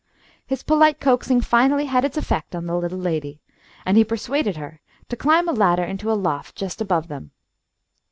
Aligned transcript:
His 0.47 0.63
polite 0.63 0.99
coaxing 0.99 1.41
finally 1.41 1.85
had 1.85 2.03
its 2.03 2.17
effect 2.17 2.55
on 2.55 2.65
the 2.65 2.75
little 2.75 2.97
lady, 2.97 3.39
and 3.85 3.97
he 3.97 4.03
persuaded 4.03 4.57
her 4.57 4.81
to 5.09 5.15
climb 5.15 5.47
a 5.47 5.51
ladder 5.53 5.83
into 5.83 6.11
a 6.11 6.17
loft 6.17 6.55
just 6.55 6.81
above 6.81 7.07
them. 7.07 7.29